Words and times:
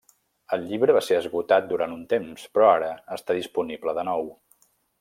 El 0.55 0.61
llibre 0.69 0.95
va 0.97 1.03
ser 1.07 1.17
esgotat 1.19 1.67
durant 1.73 1.93
un 1.97 2.01
temps, 2.15 2.47
però 2.57 2.71
ara 2.79 2.89
està 3.19 3.37
disponible 3.41 3.95
de 3.99 4.07
nou. 4.13 4.27